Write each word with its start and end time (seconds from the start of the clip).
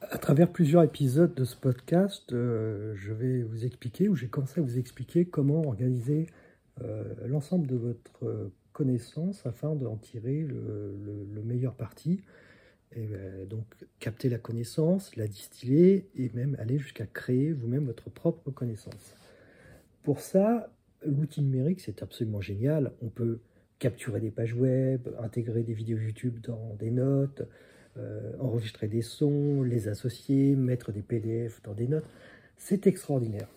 À 0.00 0.16
travers 0.16 0.50
plusieurs 0.50 0.82
épisodes 0.82 1.34
de 1.34 1.44
ce 1.44 1.56
podcast, 1.56 2.32
euh, 2.32 2.94
je 2.96 3.12
vais 3.12 3.42
vous 3.42 3.66
expliquer, 3.66 4.08
ou 4.08 4.16
j'ai 4.16 4.28
commencé 4.28 4.58
à 4.58 4.62
vous 4.62 4.78
expliquer 4.78 5.26
comment 5.26 5.62
organiser 5.62 6.26
euh, 6.80 7.04
l'ensemble 7.26 7.66
de 7.66 7.76
votre 7.76 8.50
connaissance 8.72 9.44
afin 9.44 9.74
d'en 9.74 9.96
tirer 9.96 10.40
le, 10.40 11.42
meilleur 11.44 11.74
parti. 11.74 12.22
Et 12.96 13.08
euh, 13.12 13.44
donc 13.44 13.66
capter 13.98 14.30
la 14.30 14.38
connaissance, 14.38 15.16
la 15.16 15.28
distiller 15.28 16.08
et 16.16 16.30
même 16.32 16.56
aller 16.58 16.78
jusqu'à 16.78 17.06
créer 17.06 17.52
vous-même 17.52 17.84
votre 17.84 18.08
propre 18.08 18.50
connaissance. 18.50 19.14
Pour 20.02 20.20
ça, 20.20 20.72
l'outil 21.04 21.42
numérique, 21.42 21.80
c'est 21.82 22.02
absolument 22.02 22.40
génial. 22.40 22.92
On 23.02 23.08
peut 23.10 23.40
capturer 23.78 24.20
des 24.20 24.30
pages 24.30 24.54
web, 24.54 25.08
intégrer 25.18 25.62
des 25.62 25.74
vidéos 25.74 25.98
YouTube 25.98 26.38
dans 26.42 26.74
des 26.78 26.90
notes, 26.90 27.42
euh, 27.96 28.32
enregistrer 28.38 28.86
des 28.86 29.02
sons, 29.02 29.62
les 29.62 29.88
associer, 29.88 30.54
mettre 30.54 30.92
des 30.92 31.02
PDF 31.02 31.60
dans 31.62 31.74
des 31.74 31.88
notes. 31.88 32.06
C'est 32.56 32.86
extraordinaire. 32.86 33.48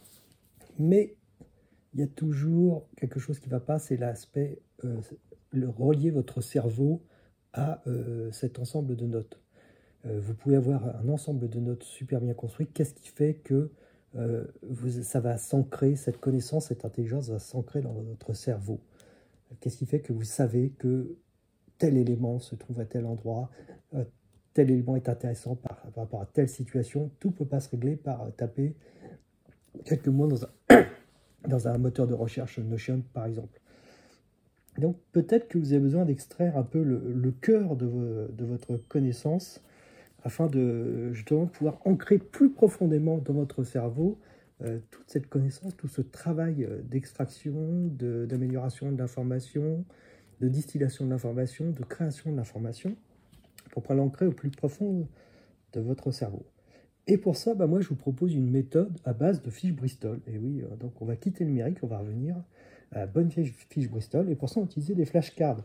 Mais 0.79 1.15
il 1.93 1.99
y 1.99 2.03
a 2.03 2.07
toujours 2.07 2.87
quelque 2.97 3.19
chose 3.19 3.39
qui 3.39 3.47
ne 3.47 3.51
va 3.51 3.59
pas, 3.59 3.77
c'est 3.77 3.95
l'aspect, 3.95 4.59
euh, 4.85 4.99
relier 5.53 6.09
votre 6.09 6.41
cerveau 6.41 7.03
à 7.53 7.83
euh, 7.85 8.31
cet 8.31 8.57
ensemble 8.57 8.95
de 8.95 9.05
notes. 9.05 9.39
vous 10.03 10.33
pouvez 10.33 10.55
avoir 10.55 10.83
un 10.97 11.07
ensemble 11.09 11.47
de 11.47 11.59
notes 11.59 11.83
super 11.83 12.19
bien 12.19 12.33
construit. 12.33 12.65
Qu'est-ce 12.67 12.95
qui 12.95 13.09
fait 13.09 13.35
que 13.35 13.71
vous, 14.63 15.03
ça 15.03 15.19
va 15.19 15.37
s'ancrer, 15.37 15.95
cette 15.95 16.19
connaissance, 16.19 16.67
cette 16.67 16.85
intelligence 16.85 17.29
va 17.29 17.39
s'ancrer 17.39 17.81
dans 17.81 17.93
votre 17.93 18.33
cerveau? 18.33 18.79
Qu'est-ce 19.59 19.77
qui 19.77 19.85
fait 19.85 20.01
que 20.01 20.11
vous 20.11 20.23
savez 20.25 20.71
que 20.71 21.15
tel 21.77 21.97
élément 21.97 22.39
se 22.39 22.55
trouve 22.55 22.79
à 22.79 22.85
tel 22.85 23.05
endroit, 23.05 23.49
tel 24.53 24.71
élément 24.71 24.95
est 24.95 25.09
intéressant 25.09 25.55
par, 25.55 25.81
rapport 25.95 26.21
à 26.21 26.25
telle 26.25 26.49
situation. 26.49 27.11
Tout 27.19 27.29
ne 27.29 27.33
peut 27.33 27.45
pas 27.45 27.59
se 27.59 27.69
régler 27.69 27.95
par 27.95 28.23
euh, 28.23 28.29
taper 28.29 28.75
quelques 29.85 30.07
mots 30.07 30.29
dans 31.47 31.67
un, 31.67 31.77
moteur 31.77 32.07
de 32.07 32.13
recherche 32.13 32.59
Notion, 32.59 33.03
par 33.13 33.25
exemple. 33.25 33.59
Donc 34.77 34.97
peut-être 35.11 35.47
que 35.47 35.57
vous 35.57 35.73
avez 35.73 35.81
besoin 35.81 36.05
d'extraire 36.05 36.57
un 36.57 36.63
peu 36.63 36.81
le, 36.81 37.31
cœur 37.31 37.75
de, 37.75 38.27
de, 38.31 38.45
votre 38.45 38.77
connaissance 38.77 39.63
afin 40.23 40.47
de 40.47 41.11
justement 41.13 41.45
pouvoir 41.45 41.79
ancrer 41.85 42.17
plus 42.17 42.49
profondément 42.51 43.19
dans 43.19 43.33
votre 43.33 43.63
cerveau 43.63 44.17
euh, 44.63 44.79
toute 44.91 45.09
cette 45.09 45.27
connaissance, 45.27 45.75
tout 45.75 45.87
ce 45.87 46.01
travail 46.01 46.63
euh, 46.63 46.81
d'extraction, 46.83 47.89
d'amélioration 47.97 48.91
de 48.91 48.97
l'information, 48.97 49.83
de 50.39 50.47
distillation 50.47 51.05
de 51.05 51.09
l'information, 51.09 51.71
de 51.71 51.83
création 51.83 52.31
de 52.31 52.37
l'information 52.37 52.95
pour 53.81 53.93
l'ancrer 53.93 54.27
au 54.27 54.31
plus 54.31 54.51
profond 54.51 55.07
de 55.73 55.79
votre 55.79 56.11
cerveau. 56.11 56.45
Et 57.07 57.17
pour 57.17 57.35
ça, 57.35 57.53
bah 57.53 57.67
moi, 57.67 57.81
je 57.81 57.89
vous 57.89 57.95
propose 57.95 58.33
une 58.33 58.49
méthode 58.49 58.97
à 59.03 59.13
base 59.13 59.41
de 59.41 59.49
fiches 59.49 59.73
Bristol. 59.73 60.21
Et 60.27 60.37
oui, 60.37 60.61
euh, 60.61 60.75
donc 60.77 61.01
on 61.01 61.05
va 61.05 61.15
quitter 61.15 61.43
le 61.43 61.49
numérique, 61.49 61.79
on 61.81 61.87
va 61.87 61.97
revenir 61.97 62.35
à 62.91 62.99
la 62.99 63.07
bonne 63.07 63.29
fiche 63.29 63.89
Bristol. 63.89 64.29
Et 64.29 64.35
pour 64.35 64.49
ça, 64.49 64.61
on 64.61 64.65
utilisait 64.65 64.95
des 64.95 65.05
flashcards. 65.05 65.63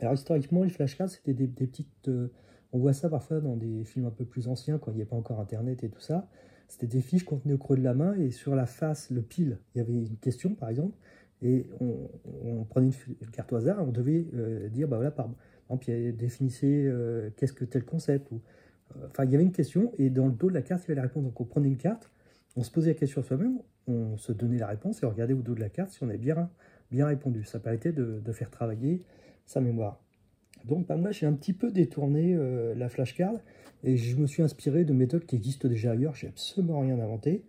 Alors 0.00 0.14
historiquement, 0.14 0.62
les 0.62 0.70
flashcards, 0.70 1.08
c'était 1.08 1.32
des, 1.32 1.46
petites... 1.46 2.08
Euh, 2.08 2.28
on 2.72 2.78
voit 2.78 2.92
ça 2.92 3.08
parfois 3.08 3.40
dans 3.40 3.56
des 3.56 3.84
films 3.84 4.06
un 4.06 4.10
peu 4.10 4.24
plus 4.24 4.48
anciens, 4.48 4.78
quand 4.78 4.90
il 4.90 4.96
n'y 4.96 5.02
a 5.02 5.06
pas 5.06 5.16
encore 5.16 5.40
Internet 5.40 5.84
et 5.84 5.88
tout 5.88 6.00
ça. 6.00 6.28
C'était 6.68 6.86
des 6.86 7.02
fiches 7.02 7.24
qu'on 7.24 7.38
tenait 7.38 7.54
au 7.54 7.58
creux 7.58 7.76
de 7.76 7.82
la 7.82 7.94
main 7.94 8.14
et 8.14 8.30
sur 8.30 8.54
la 8.54 8.66
face, 8.66 9.10
le 9.10 9.22
pile, 9.22 9.58
il 9.74 9.78
y 9.78 9.80
avait 9.80 9.92
une 9.92 10.16
question, 10.16 10.54
par 10.54 10.70
exemple. 10.70 10.96
Et 11.42 11.66
on, 11.80 12.64
prenait 12.64 12.90
une, 13.20 13.30
carte 13.30 13.52
au 13.52 13.56
hasard 13.56 13.80
et 13.80 13.82
on 13.82 13.90
devait 13.90 14.26
euh, 14.34 14.68
dire, 14.68 14.86
bah 14.88 14.96
voilà, 14.96 15.10
par, 15.10 15.28
puis 15.76 16.12
définissez 16.12 16.84
euh, 16.86 17.30
qu'est-ce 17.36 17.52
que 17.52 17.64
tel 17.64 17.84
concept. 17.84 18.32
Euh, 18.32 19.06
enfin, 19.08 19.24
il 19.24 19.30
y 19.30 19.34
avait 19.34 19.44
une 19.44 19.52
question, 19.52 19.92
et 19.98 20.10
dans 20.10 20.26
le 20.26 20.32
dos 20.32 20.48
de 20.48 20.54
la 20.54 20.62
carte, 20.62 20.84
il 20.84 20.88
y 20.88 20.92
avait 20.92 20.96
la 20.96 21.02
réponse. 21.02 21.24
Donc, 21.24 21.40
on 21.40 21.44
prenait 21.44 21.68
une 21.68 21.76
carte, 21.76 22.10
on 22.56 22.62
se 22.62 22.70
posait 22.70 22.92
la 22.92 22.98
question 22.98 23.22
soi-même, 23.22 23.58
on 23.86 24.16
se 24.16 24.32
donnait 24.32 24.58
la 24.58 24.68
réponse 24.68 25.02
et 25.02 25.06
on 25.06 25.10
regardait 25.10 25.34
au 25.34 25.42
dos 25.42 25.54
de 25.54 25.60
la 25.60 25.68
carte 25.68 25.90
si 25.90 26.02
on 26.02 26.08
avait 26.08 26.18
bien, 26.18 26.50
bien 26.90 27.06
répondu. 27.06 27.44
Ça 27.44 27.58
permettait 27.58 27.92
de, 27.92 28.32
faire 28.32 28.50
travailler 28.50 29.02
sa 29.46 29.60
mémoire. 29.60 30.00
Donc, 30.64 30.88
moi, 30.88 31.10
j'ai 31.10 31.26
un 31.26 31.32
petit 31.32 31.52
peu 31.52 31.72
détourné 31.72 32.34
euh, 32.34 32.74
la 32.74 32.88
flashcard 32.88 33.34
et 33.82 33.96
je 33.96 34.16
me 34.16 34.26
suis 34.26 34.42
inspiré 34.42 34.84
de 34.84 34.92
méthodes 34.92 35.24
qui 35.24 35.36
existent 35.36 35.68
déjà 35.68 35.92
ailleurs. 35.92 36.14
J'ai 36.14 36.28
absolument 36.28 36.80
rien 36.80 36.98
inventé. 37.00 37.44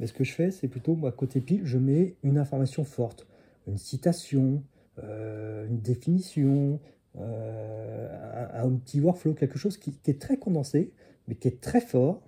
Mais 0.00 0.06
ce 0.06 0.12
que 0.12 0.24
je 0.24 0.32
fais, 0.32 0.50
c'est 0.50 0.68
plutôt, 0.68 0.94
moi, 0.94 1.12
côté 1.12 1.40
pile, 1.40 1.62
je 1.64 1.78
mets 1.78 2.16
une 2.22 2.38
information 2.38 2.84
forte, 2.84 3.26
une 3.66 3.78
citation, 3.78 4.62
une 4.98 5.80
définition, 5.80 6.80
euh, 7.18 8.62
un, 8.62 8.70
petit 8.76 9.00
workflow, 9.00 9.34
quelque 9.34 9.58
chose 9.58 9.76
qui, 9.78 9.98
est 10.06 10.20
très 10.20 10.36
condensé, 10.36 10.92
mais 11.28 11.34
qui 11.34 11.48
est 11.48 11.60
très 11.60 11.80
fort. 11.80 12.22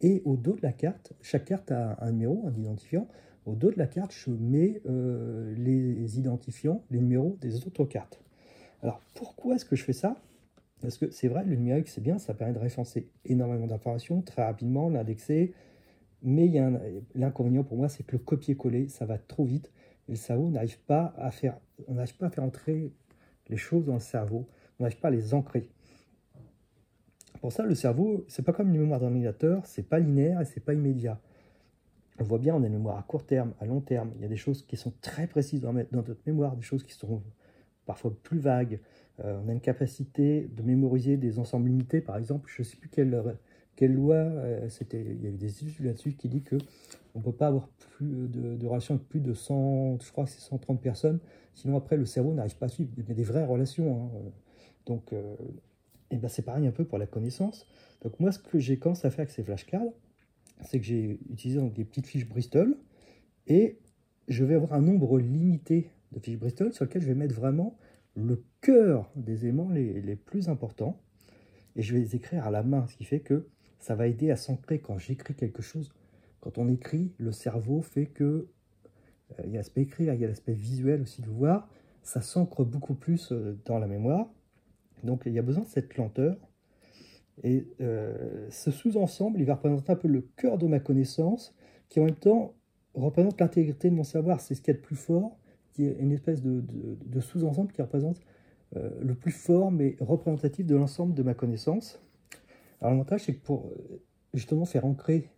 Et 0.00 0.22
au 0.24 0.36
dos 0.36 0.54
de 0.54 0.62
la 0.62 0.72
carte, 0.72 1.12
chaque 1.22 1.46
carte 1.46 1.70
a 1.70 1.96
un 2.00 2.12
numéro, 2.12 2.44
un 2.46 2.54
identifiant. 2.54 3.08
Au 3.46 3.54
dos 3.54 3.70
de 3.70 3.78
la 3.78 3.86
carte, 3.86 4.12
je 4.12 4.30
mets 4.30 4.82
euh, 4.86 5.54
les 5.56 6.18
identifiants, 6.18 6.82
les 6.90 6.98
numéros 6.98 7.38
des 7.40 7.66
autres 7.66 7.84
cartes. 7.84 8.20
Alors 8.82 9.00
pourquoi 9.14 9.54
est-ce 9.54 9.64
que 9.64 9.76
je 9.76 9.84
fais 9.84 9.92
ça? 9.92 10.16
Parce 10.80 10.98
que 10.98 11.10
c'est 11.10 11.28
vrai, 11.28 11.44
le 11.44 11.56
numérique 11.56 11.88
c'est 11.88 12.02
bien, 12.02 12.18
ça 12.18 12.34
permet 12.34 12.52
de 12.52 12.58
référencer 12.58 13.08
énormément 13.24 13.66
d'informations 13.66 14.20
très 14.20 14.44
rapidement, 14.44 14.90
l'indexer. 14.90 15.54
Mais 16.22 16.50
l'inconvénient 17.14 17.62
pour 17.62 17.76
moi, 17.76 17.88
c'est 17.88 18.04
que 18.04 18.12
le 18.12 18.18
copier-coller, 18.18 18.88
ça 18.88 19.06
va 19.06 19.18
trop 19.18 19.44
vite. 19.44 19.70
Et 20.08 20.12
le 20.12 20.16
cerveau 20.16 20.50
n'arrive 20.50 20.78
pas 20.80 21.14
à 21.16 21.30
faire, 21.30 21.58
on 21.88 21.94
n'arrive 21.94 22.16
pas 22.16 22.26
à 22.26 22.30
faire 22.30 22.44
entrer 22.44 22.92
les 23.48 23.56
choses 23.56 23.86
dans 23.86 23.94
le 23.94 24.00
cerveau. 24.00 24.48
On 24.78 24.84
n'arrive 24.84 24.98
pas 24.98 25.08
à 25.08 25.10
les 25.10 25.34
ancrer. 25.34 25.68
Pour 27.40 27.52
ça, 27.52 27.64
le 27.64 27.74
cerveau, 27.74 28.24
c'est 28.28 28.44
pas 28.44 28.52
comme 28.52 28.68
une 28.68 28.80
mémoire 28.80 29.00
d'ordinateur, 29.00 29.64
c'est 29.66 29.88
pas 29.88 29.98
linéaire 29.98 30.40
et 30.40 30.44
c'est 30.44 30.60
pas 30.60 30.74
immédiat. 30.74 31.20
On 32.18 32.24
voit 32.24 32.38
bien, 32.38 32.54
on 32.54 32.62
a 32.62 32.66
une 32.66 32.72
mémoire 32.72 32.98
à 32.98 33.02
court 33.02 33.26
terme, 33.26 33.52
à 33.60 33.66
long 33.66 33.80
terme. 33.80 34.10
Il 34.16 34.22
y 34.22 34.24
a 34.24 34.28
des 34.28 34.36
choses 34.36 34.62
qui 34.62 34.76
sont 34.76 34.92
très 35.02 35.26
précises 35.26 35.60
dans, 35.60 35.72
notre 35.72 36.16
mémoire, 36.26 36.56
des 36.56 36.62
choses 36.62 36.82
qui 36.82 36.94
sont 36.94 37.22
parfois 37.84 38.12
plus 38.22 38.38
vagues. 38.38 38.80
Euh, 39.22 39.38
on 39.44 39.48
a 39.48 39.52
une 39.52 39.60
capacité 39.60 40.48
de 40.56 40.62
mémoriser 40.62 41.18
des 41.18 41.38
ensembles 41.38 41.68
limités, 41.68 42.00
par 42.00 42.16
exemple. 42.16 42.50
Je 42.54 42.62
ne 42.62 42.64
sais 42.64 42.76
plus 42.76 42.88
quelle, 42.88 43.36
quelle 43.76 43.94
loi, 43.94 44.16
euh, 44.16 44.68
il 44.92 45.22
y 45.22 45.26
a 45.26 45.30
eu 45.30 45.36
des 45.36 45.62
études 45.62 45.84
là-dessus 45.84 46.14
qui 46.14 46.28
dit 46.28 46.42
que 46.42 46.56
on 47.14 47.20
peut 47.20 47.32
pas 47.32 47.46
avoir 47.46 47.68
plus 47.68 48.28
de, 48.28 48.56
de 48.56 48.66
relations 48.66 48.94
avec 48.94 49.08
plus 49.08 49.20
de 49.20 49.32
100, 49.32 50.00
je 50.02 50.10
crois 50.12 50.24
que 50.24 50.30
c'est 50.30 50.40
130 50.40 50.80
personnes 50.80 51.20
Sinon, 51.56 51.78
après, 51.78 51.96
le 51.96 52.04
cerveau 52.04 52.34
n'arrive 52.34 52.56
pas 52.56 52.66
à 52.66 52.68
suivre. 52.68 52.90
A 53.08 53.14
des 53.14 53.22
vraies 53.22 53.44
relations. 53.44 54.04
Hein. 54.04 54.30
Donc, 54.84 55.12
euh, 55.12 55.34
eh 56.10 56.18
ben 56.18 56.28
c'est 56.28 56.42
pareil 56.42 56.66
un 56.66 56.70
peu 56.70 56.84
pour 56.84 56.98
la 56.98 57.06
connaissance. 57.06 57.66
Donc, 58.02 58.20
moi, 58.20 58.30
ce 58.30 58.38
que 58.38 58.58
j'ai 58.58 58.78
commencé 58.78 59.06
à 59.06 59.10
faire 59.10 59.20
avec 59.20 59.30
ces 59.30 59.42
flashcards, 59.42 59.90
c'est 60.60 60.78
que 60.78 60.84
j'ai 60.84 61.18
utilisé 61.30 61.60
des 61.70 61.84
petites 61.84 62.06
fiches 62.06 62.28
Bristol 62.28 62.76
et 63.46 63.78
je 64.28 64.44
vais 64.44 64.54
avoir 64.54 64.74
un 64.74 64.82
nombre 64.82 65.18
limité 65.18 65.90
de 66.12 66.20
fiches 66.20 66.38
Bristol 66.38 66.74
sur 66.74 66.84
lesquelles 66.84 67.02
je 67.02 67.08
vais 67.08 67.14
mettre 67.14 67.34
vraiment 67.34 67.78
le 68.14 68.44
cœur 68.60 69.10
des 69.16 69.50
les, 69.50 70.00
les 70.00 70.16
plus 70.16 70.48
importants 70.48 71.00
et 71.74 71.82
je 71.82 71.94
vais 71.94 72.00
les 72.00 72.16
écrire 72.16 72.46
à 72.46 72.50
la 72.50 72.62
main, 72.62 72.86
ce 72.86 72.96
qui 72.96 73.04
fait 73.04 73.20
que 73.20 73.48
ça 73.86 73.94
va 73.94 74.08
aider 74.08 74.32
à 74.32 74.36
s'ancrer 74.36 74.80
quand 74.80 74.98
j'écris 74.98 75.36
quelque 75.36 75.62
chose. 75.62 75.92
Quand 76.40 76.58
on 76.58 76.66
écrit, 76.68 77.12
le 77.18 77.30
cerveau 77.30 77.82
fait 77.82 78.06
que 78.06 78.24
euh, 78.24 79.42
il 79.44 79.52
y 79.52 79.54
a 79.54 79.58
l'aspect 79.58 79.82
écrit, 79.82 80.06
il 80.06 80.20
y 80.20 80.24
a 80.24 80.26
l'aspect 80.26 80.54
visuel 80.54 81.02
aussi 81.02 81.22
de 81.22 81.28
voir, 81.28 81.68
ça 82.02 82.20
s'ancre 82.20 82.64
beaucoup 82.64 82.94
plus 82.94 83.30
euh, 83.30 83.56
dans 83.64 83.78
la 83.78 83.86
mémoire. 83.86 84.28
Donc 85.04 85.22
il 85.24 85.32
y 85.32 85.38
a 85.38 85.42
besoin 85.42 85.62
de 85.62 85.68
cette 85.68 85.96
lenteur. 85.96 86.36
Et 87.44 87.68
euh, 87.80 88.48
ce 88.50 88.72
sous-ensemble, 88.72 89.38
il 89.38 89.46
va 89.46 89.54
représenter 89.54 89.92
un 89.92 89.96
peu 89.96 90.08
le 90.08 90.22
cœur 90.34 90.58
de 90.58 90.66
ma 90.66 90.80
connaissance, 90.80 91.54
qui 91.88 92.00
en 92.00 92.06
même 92.06 92.16
temps 92.16 92.56
représente 92.94 93.40
l'intégrité 93.40 93.88
de 93.88 93.94
mon 93.94 94.02
savoir. 94.02 94.40
C'est 94.40 94.56
ce 94.56 94.62
qu'il 94.62 94.74
y 94.74 94.76
a 94.76 94.80
de 94.80 94.84
plus 94.84 94.96
fort, 94.96 95.38
qui 95.70 95.86
est 95.86 95.96
une 96.00 96.10
espèce 96.10 96.42
de, 96.42 97.20
sous-ensemble 97.20 97.70
qui 97.70 97.82
représente 97.82 98.20
le 98.74 99.14
plus 99.14 99.30
fort, 99.30 99.70
mais 99.70 99.96
représentatif 100.00 100.66
de 100.66 100.74
l'ensemble 100.74 101.14
de 101.14 101.22
ma 101.22 101.34
connaissance. 101.34 102.00
Alors 102.80 102.92
l'avantage, 102.92 103.24
c'est 103.24 103.34
que 103.34 103.44
pour 103.44 103.72
justement 104.34 104.64
faire 104.64 104.84
ancrer 104.84 105.30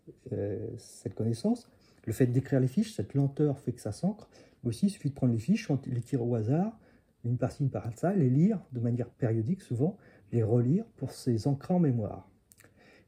cette 0.77 1.15
connaissance, 1.15 1.71
le 2.05 2.13
fait 2.13 2.27
d'écrire 2.27 2.59
les 2.59 2.69
fiches, 2.69 2.95
cette 2.95 3.15
lenteur 3.15 3.59
fait 3.59 3.73
que 3.73 3.81
ça 3.81 3.93
s'ancre. 3.93 4.29
Mais 4.63 4.71
aussi, 4.71 4.87
il 4.87 4.91
suffit 4.91 5.11
de 5.11 5.15
prendre 5.15 5.33
les 5.33 5.39
fiches, 5.39 5.71
les 5.87 6.01
tirer 6.01 6.23
au 6.23 6.35
hasard, 6.35 6.79
une 7.25 7.37
partie, 7.37 7.63
une 7.63 7.71
par 7.71 7.87
ça, 7.97 8.15
les 8.15 8.31
lire 8.31 8.61
de 8.73 8.81
manière 8.81 9.11
périodique, 9.11 9.63
souvent, 9.63 9.97
les 10.33 10.43
relire 10.43 10.85
pour 10.97 11.13
ces 11.13 11.47
ancrer 11.47 11.75
en 11.75 11.81
mémoire. 11.81 12.29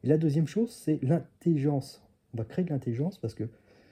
Et 0.04 0.08
la 0.08 0.18
deuxième 0.18 0.46
chose, 0.46 0.70
c'est 0.70 1.02
l'intelligence. 1.02 2.02
On 2.34 2.38
va 2.38 2.44
créer 2.44 2.64
de 2.64 2.70
l'intelligence 2.70 3.18
parce 3.18 3.34
que 3.34 3.44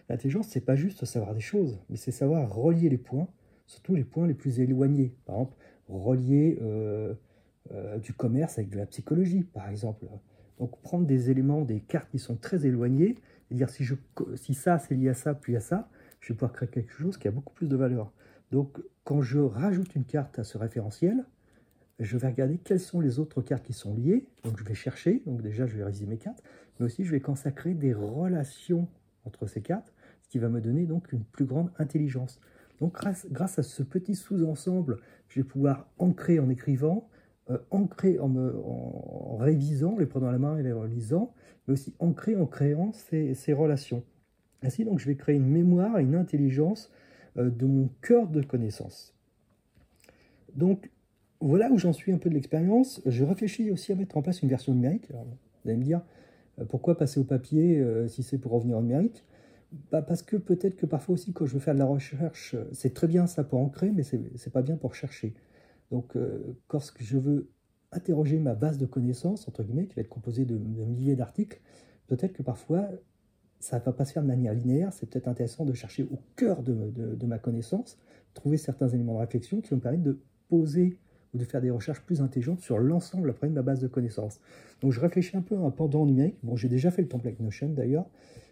l'intelligence, 0.08 0.48
c'est 0.48 0.60
pas 0.60 0.76
juste 0.76 1.04
savoir 1.04 1.34
des 1.34 1.40
choses, 1.40 1.78
mais 1.90 1.96
c'est 1.96 2.12
savoir 2.12 2.54
relier 2.54 2.88
les 2.88 2.98
points, 2.98 3.28
surtout 3.66 3.94
les 3.94 4.04
points 4.04 4.26
les 4.26 4.34
plus 4.34 4.60
éloignés. 4.60 5.14
Par 5.24 5.36
exemple, 5.36 5.56
relier 5.88 6.58
euh, 6.62 7.14
euh, 7.72 7.98
du 7.98 8.12
commerce 8.12 8.58
avec 8.58 8.70
de 8.70 8.76
la 8.76 8.86
psychologie, 8.86 9.42
par 9.42 9.68
exemple. 9.68 10.06
Donc 10.58 10.80
prendre 10.80 11.06
des 11.06 11.30
éléments, 11.30 11.62
des 11.62 11.80
cartes 11.80 12.10
qui 12.10 12.18
sont 12.18 12.36
très 12.36 12.66
éloignées, 12.66 13.14
et 13.50 13.54
dire 13.54 13.70
si, 13.70 13.84
je, 13.84 13.94
si 14.36 14.54
ça 14.54 14.78
c'est 14.78 14.94
lié 14.94 15.10
à 15.10 15.14
ça, 15.14 15.34
puis 15.34 15.56
à 15.56 15.60
ça, 15.60 15.88
je 16.20 16.32
vais 16.32 16.36
pouvoir 16.36 16.52
créer 16.52 16.68
quelque 16.68 16.92
chose 16.92 17.16
qui 17.16 17.28
a 17.28 17.30
beaucoup 17.30 17.54
plus 17.54 17.68
de 17.68 17.76
valeur. 17.76 18.12
Donc 18.50 18.80
quand 19.04 19.22
je 19.22 19.38
rajoute 19.38 19.94
une 19.94 20.04
carte 20.04 20.38
à 20.38 20.44
ce 20.44 20.58
référentiel, 20.58 21.24
je 21.98 22.16
vais 22.16 22.28
regarder 22.28 22.58
quelles 22.58 22.80
sont 22.80 23.00
les 23.00 23.18
autres 23.18 23.42
cartes 23.42 23.64
qui 23.64 23.72
sont 23.72 23.94
liées. 23.94 24.26
Donc 24.44 24.58
je 24.58 24.64
vais 24.64 24.74
chercher, 24.74 25.22
donc 25.26 25.42
déjà 25.42 25.66
je 25.66 25.76
vais 25.76 25.84
réviser 25.84 26.06
mes 26.06 26.18
cartes, 26.18 26.42
mais 26.78 26.86
aussi 26.86 27.04
je 27.04 27.10
vais 27.10 27.20
consacrer 27.20 27.74
des 27.74 27.92
relations 27.92 28.88
entre 29.24 29.46
ces 29.46 29.60
cartes, 29.60 29.92
ce 30.22 30.28
qui 30.28 30.38
va 30.38 30.48
me 30.48 30.60
donner 30.60 30.86
donc 30.86 31.12
une 31.12 31.24
plus 31.24 31.44
grande 31.44 31.70
intelligence. 31.78 32.40
Donc 32.80 32.94
grâce, 32.94 33.26
grâce 33.30 33.58
à 33.58 33.62
ce 33.62 33.82
petit 33.82 34.14
sous-ensemble, 34.14 34.98
je 35.28 35.40
vais 35.40 35.44
pouvoir 35.44 35.88
ancrer 35.98 36.38
en 36.38 36.48
écrivant, 36.48 37.08
euh, 37.50 37.56
ancrer 37.70 38.18
en, 38.18 38.28
me, 38.28 38.54
en, 38.58 39.38
révisant, 39.38 39.96
les 39.98 40.04
prenant 40.04 40.28
à 40.28 40.32
la 40.32 40.38
main 40.38 40.58
et 40.58 40.62
les 40.62 40.72
relisant, 40.72 41.32
mais 41.66 41.72
aussi 41.72 41.94
ancrer 41.98 42.36
en 42.36 42.44
créant 42.44 42.92
ces, 42.92 43.52
relations. 43.54 44.02
Ainsi, 44.62 44.84
donc, 44.84 44.98
je 44.98 45.06
vais 45.06 45.14
créer 45.14 45.36
une 45.36 45.48
mémoire 45.48 45.98
et 45.98 46.02
une 46.02 46.14
intelligence 46.14 46.90
euh, 47.38 47.48
de 47.48 47.64
mon 47.64 47.88
cœur 48.02 48.28
de 48.28 48.42
connaissances. 48.42 49.14
Donc, 50.56 50.90
voilà 51.40 51.70
où 51.70 51.78
j'en 51.78 51.94
suis 51.94 52.12
un 52.12 52.18
peu 52.18 52.28
de 52.28 52.34
l'expérience. 52.34 53.00
Je 53.06 53.24
réfléchis 53.24 53.70
aussi 53.70 53.92
à 53.92 53.94
mettre 53.94 54.18
en 54.18 54.22
place 54.22 54.42
une 54.42 54.50
version 54.50 54.74
numérique. 54.74 55.08
vous 55.10 55.70
allez 55.70 55.78
me 55.78 55.84
dire, 55.84 56.02
euh, 56.58 56.66
pourquoi 56.66 56.98
passer 56.98 57.18
au 57.18 57.24
papier 57.24 57.82
si 58.08 58.22
c'est 58.22 58.36
pour 58.36 58.52
revenir 58.52 58.76
au 58.76 58.82
numérique? 58.82 59.24
Bah 59.90 60.02
Parce 60.02 60.20
que 60.20 60.36
peut-être 60.36 60.76
que 60.76 60.84
parfois 60.84 61.14
aussi, 61.14 61.32
quand 61.32 61.46
je 61.46 61.54
veux 61.54 61.60
faire 61.60 61.74
de 61.74 61.78
la 61.78 61.86
recherche, 61.86 62.56
c'est 62.72 62.92
très 62.92 63.06
bien 63.06 63.26
ça 63.26 63.42
pour 63.42 63.60
ancrer, 63.60 63.90
mais 63.90 64.02
ce 64.02 64.16
n'est 64.16 64.52
pas 64.52 64.62
bien 64.62 64.76
pour 64.76 64.94
chercher. 64.94 65.32
Donc, 65.90 66.16
quand 66.66 66.80
je 66.98 67.18
veux 67.18 67.50
interroger 67.92 68.38
ma 68.38 68.54
base 68.54 68.78
de 68.78 68.86
connaissances, 68.86 69.48
entre 69.48 69.62
guillemets, 69.62 69.86
qui 69.86 69.94
va 69.94 70.02
être 70.02 70.08
composée 70.08 70.44
de, 70.44 70.56
de 70.58 70.84
milliers 70.84 71.16
d'articles, 71.16 71.60
peut-être 72.06 72.32
que 72.32 72.42
parfois, 72.42 72.88
ça 73.60 73.78
ne 73.78 73.84
va 73.84 73.92
pas 73.92 74.04
se 74.04 74.12
faire 74.12 74.22
de 74.22 74.28
manière 74.28 74.54
linéaire. 74.54 74.92
C'est 74.92 75.08
peut-être 75.08 75.28
intéressant 75.28 75.64
de 75.64 75.72
chercher 75.72 76.04
au 76.04 76.18
cœur 76.36 76.62
de, 76.62 77.26
ma 77.26 77.38
connaissance, 77.38 77.98
trouver 78.34 78.56
certains 78.56 78.88
éléments 78.88 79.14
de 79.14 79.18
réflexion 79.18 79.60
qui 79.60 79.70
vont 79.70 79.76
me 79.76 79.82
permettre 79.82 80.04
de 80.04 80.20
poser 80.48 80.98
ou 81.34 81.38
de 81.38 81.44
faire 81.44 81.60
des 81.60 81.70
recherches 81.70 82.00
plus 82.00 82.22
intelligentes 82.22 82.60
sur 82.60 82.78
l'ensemble 82.78 83.30
après 83.30 83.48
de 83.48 83.52
ma 83.52 83.62
base 83.62 83.80
de 83.80 83.88
connaissances. 83.88 84.40
Donc 84.80 84.92
je 84.92 85.00
réfléchis 85.00 85.36
un 85.36 85.42
peu 85.42 85.56
à 85.56 85.60
un 85.60 85.70
pendant 85.70 86.06
numérique. 86.06 86.36
Bon, 86.42 86.56
j'ai 86.56 86.68
déjà 86.68 86.90
fait 86.90 87.02
le 87.02 87.08
template 87.08 87.38
Notion 87.40 87.68
d'ailleurs. 87.68 88.06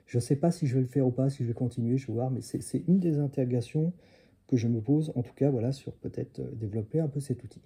Je 0.07 0.19
ne 0.19 0.21
sais 0.21 0.37
pas 0.37 0.51
si 0.51 0.67
je 0.67 0.75
vais 0.75 0.83
le 0.83 0.87
faire 0.87 1.07
ou 1.07 1.11
pas, 1.11 1.31
si 1.31 1.43
je 1.43 1.49
vais 1.49 1.55
continuer, 1.55 1.97
je 1.97 2.07
vais 2.07 2.13
voir, 2.13 2.31
mais 2.31 2.41
c'est 2.41 2.85
une 2.87 3.01
des 3.01 3.19
interrogations 3.19 3.93
que 4.49 4.57
je 4.57 4.69
me 4.69 4.81
pose, 4.81 5.13
en 5.15 5.23
tout 5.23 5.35
cas, 5.35 5.51
voilà, 5.51 5.73
sur 5.73 5.93
peut-être 5.95 6.41
euh, 6.41 6.51
développer 6.53 7.01
un 7.01 7.09
peu 7.09 7.21
cet 7.21 7.43
outil. 7.45 7.61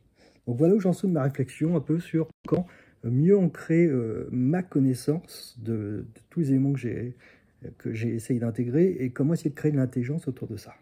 Donc 0.47 0.57
voilà 0.57 0.75
où 0.75 0.81
j'en 0.81 0.93
suis 0.93 1.09
de 1.09 1.13
ma 1.13 1.23
réflexion 1.23 1.77
un 1.77 1.81
peu 1.81 2.01
sur 2.01 2.29
quand 2.47 2.67
mieux 3.05 3.37
ancrer 3.37 3.87
euh, 3.87 4.29
ma 4.31 4.63
connaissance 4.63 5.57
de, 5.59 6.07
tous 6.29 6.41
les 6.41 6.51
éléments 6.51 6.73
que 6.73 7.93
j'ai 7.93 8.15
essayé 8.15 8.41
d'intégrer 8.41 8.97
et 9.01 9.11
comment 9.11 9.35
essayer 9.35 9.51
de 9.51 9.55
créer 9.55 9.73
de 9.73 9.77
l'intelligence 9.77 10.29
autour 10.29 10.49
de 10.49 10.57
ça. 10.57 10.75